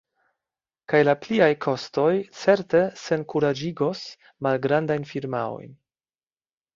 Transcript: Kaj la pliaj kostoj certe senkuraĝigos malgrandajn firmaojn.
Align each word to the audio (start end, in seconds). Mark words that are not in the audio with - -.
Kaj 0.91 0.99
la 1.07 1.13
pliaj 1.25 1.49
kostoj 1.65 2.15
certe 2.43 2.81
senkuraĝigos 3.01 4.01
malgrandajn 4.47 5.07
firmaojn. 5.11 5.77